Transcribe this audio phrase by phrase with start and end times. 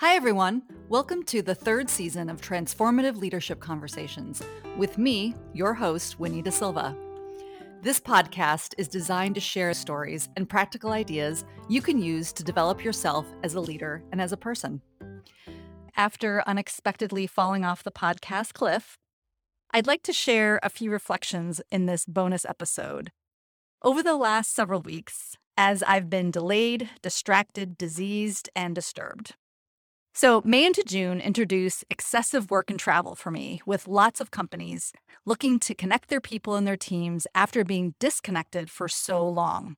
[0.00, 0.62] Hi, everyone.
[0.88, 4.40] Welcome to the third season of Transformative Leadership Conversations
[4.76, 6.94] with me, your host, Winnie Da Silva.
[7.82, 12.84] This podcast is designed to share stories and practical ideas you can use to develop
[12.84, 14.82] yourself as a leader and as a person.
[15.96, 18.98] After unexpectedly falling off the podcast cliff,
[19.72, 23.10] I'd like to share a few reflections in this bonus episode.
[23.82, 29.34] Over the last several weeks, as I've been delayed, distracted, diseased, and disturbed.
[30.20, 34.92] So, May into June introduce excessive work and travel for me, with lots of companies
[35.24, 39.76] looking to connect their people and their teams after being disconnected for so long.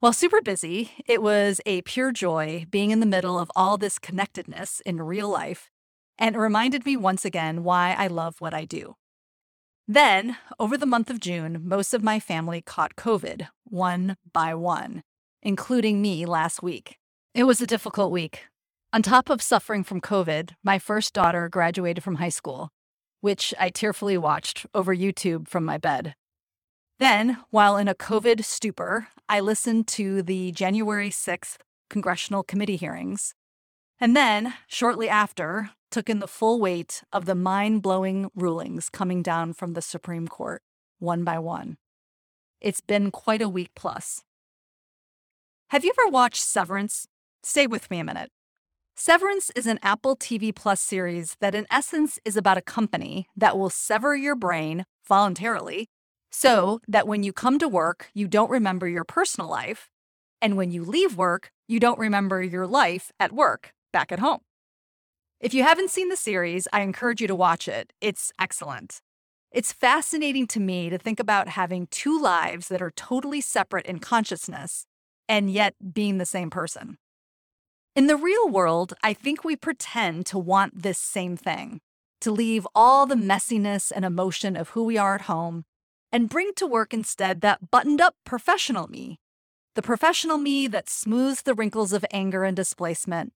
[0.00, 4.00] While super busy, it was a pure joy being in the middle of all this
[4.00, 5.70] connectedness in real life,
[6.18, 8.96] and it reminded me once again why I love what I do.
[9.86, 15.04] Then, over the month of June, most of my family caught COVID, one by one,
[15.40, 16.96] including me last week.
[17.32, 18.46] It was a difficult week,
[18.92, 22.70] on top of suffering from COVID, my first daughter graduated from high school,
[23.20, 26.14] which I tearfully watched over YouTube from my bed.
[26.98, 31.58] Then, while in a COVID stupor, I listened to the January 6th
[31.90, 33.34] congressional committee hearings.
[34.00, 39.22] And then, shortly after, took in the full weight of the mind blowing rulings coming
[39.22, 40.62] down from the Supreme Court,
[40.98, 41.76] one by one.
[42.60, 44.24] It's been quite a week plus.
[45.68, 47.06] Have you ever watched Severance?
[47.42, 48.30] Stay with me a minute.
[49.00, 53.56] Severance is an Apple TV Plus series that, in essence, is about a company that
[53.56, 55.86] will sever your brain voluntarily
[56.32, 59.88] so that when you come to work, you don't remember your personal life.
[60.42, 64.40] And when you leave work, you don't remember your life at work back at home.
[65.38, 67.92] If you haven't seen the series, I encourage you to watch it.
[68.00, 69.00] It's excellent.
[69.52, 74.00] It's fascinating to me to think about having two lives that are totally separate in
[74.00, 74.86] consciousness
[75.28, 76.98] and yet being the same person.
[77.98, 81.80] In the real world, I think we pretend to want this same thing
[82.20, 85.64] to leave all the messiness and emotion of who we are at home
[86.12, 89.18] and bring to work instead that buttoned up professional me.
[89.74, 93.32] The professional me that smooths the wrinkles of anger and displacement.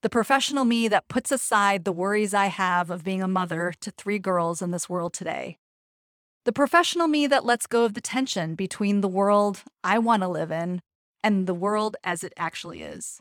[0.00, 3.90] The professional me that puts aside the worries I have of being a mother to
[3.90, 5.58] three girls in this world today.
[6.46, 10.28] The professional me that lets go of the tension between the world I want to
[10.28, 10.80] live in
[11.22, 13.20] and the world as it actually is.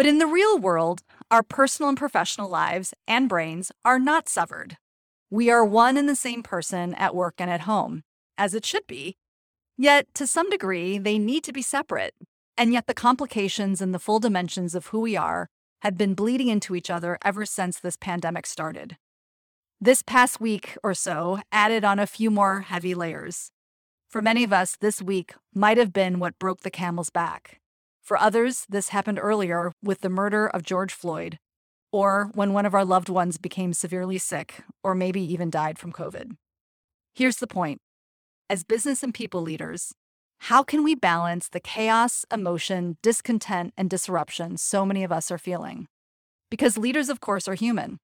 [0.00, 4.78] But in the real world, our personal and professional lives and brains are not severed.
[5.28, 8.04] We are one and the same person at work and at home,
[8.38, 9.18] as it should be.
[9.76, 12.14] Yet, to some degree, they need to be separate.
[12.56, 15.50] And yet, the complications and the full dimensions of who we are
[15.82, 18.96] have been bleeding into each other ever since this pandemic started.
[19.82, 23.50] This past week or so added on a few more heavy layers.
[24.08, 27.59] For many of us, this week might have been what broke the camel's back.
[28.10, 31.38] For others, this happened earlier with the murder of George Floyd,
[31.92, 35.92] or when one of our loved ones became severely sick, or maybe even died from
[35.92, 36.32] COVID.
[37.14, 37.80] Here's the point
[38.48, 39.92] as business and people leaders,
[40.40, 45.38] how can we balance the chaos, emotion, discontent, and disruption so many of us are
[45.38, 45.86] feeling?
[46.50, 47.98] Because leaders, of course, are human.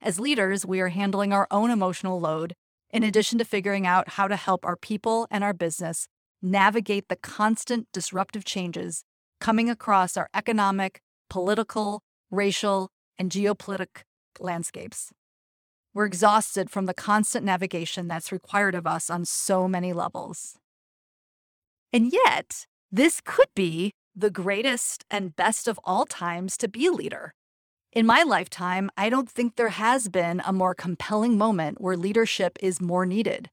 [0.00, 2.54] As leaders, we are handling our own emotional load
[2.90, 6.06] in addition to figuring out how to help our people and our business
[6.42, 9.04] navigate the constant disruptive changes
[9.40, 14.02] coming across our economic, political, racial, and geopolitical
[14.40, 15.12] landscapes.
[15.94, 20.56] We're exhausted from the constant navigation that's required of us on so many levels.
[21.92, 26.92] And yet, this could be the greatest and best of all times to be a
[26.92, 27.34] leader.
[27.92, 32.58] In my lifetime, I don't think there has been a more compelling moment where leadership
[32.60, 33.50] is more needed.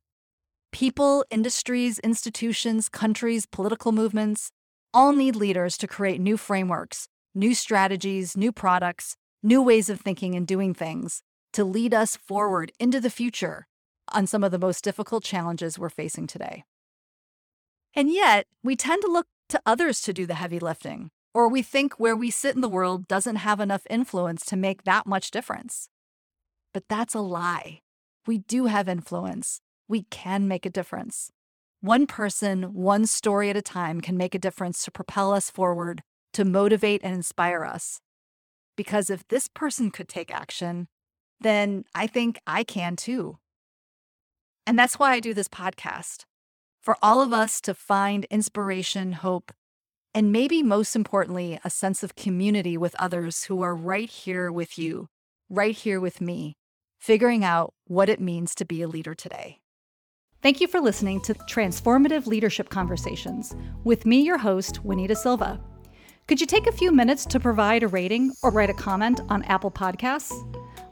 [0.72, 4.52] People, industries, institutions, countries, political movements
[4.94, 10.36] all need leaders to create new frameworks, new strategies, new products, new ways of thinking
[10.36, 11.22] and doing things
[11.54, 13.66] to lead us forward into the future
[14.14, 16.64] on some of the most difficult challenges we're facing today.
[17.96, 21.64] And yet, we tend to look to others to do the heavy lifting, or we
[21.64, 25.32] think where we sit in the world doesn't have enough influence to make that much
[25.32, 25.90] difference.
[26.74, 27.80] But that's a lie.
[28.28, 31.32] We do have influence we can make a difference.
[31.82, 36.04] One person, one story at a time can make a difference to propel us forward,
[36.34, 38.00] to motivate and inspire us.
[38.78, 40.88] Because if this person could take action,
[41.42, 43.40] then I think I can too.
[44.68, 46.26] And that's why I do this podcast
[46.80, 49.52] for all of us to find inspiration, hope,
[50.14, 54.78] and maybe most importantly, a sense of community with others who are right here with
[54.78, 55.08] you,
[55.50, 56.56] right here with me,
[57.00, 59.60] figuring out what it means to be a leader today.
[60.42, 63.54] Thank you for listening to Transformative Leadership Conversations
[63.84, 65.60] with me, your host, Winnie Da Silva.
[66.30, 69.44] Could you take a few minutes to provide a rating or write a comment on
[69.44, 70.32] Apple Podcasts?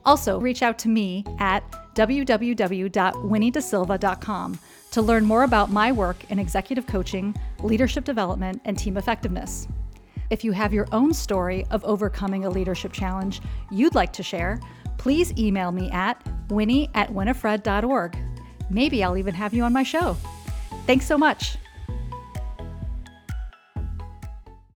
[0.03, 1.63] Also, reach out to me at
[1.95, 4.59] www.winniedasilva.com
[4.91, 7.33] to learn more about my work in executive coaching,
[7.63, 9.69] leadership development, and team effectiveness.
[10.29, 13.39] If you have your own story of overcoming a leadership challenge
[13.71, 14.59] you'd like to share,
[14.97, 18.26] please email me at winnie at winifred.org.
[18.69, 20.18] Maybe I'll even have you on my show.
[20.86, 21.58] Thanks so much.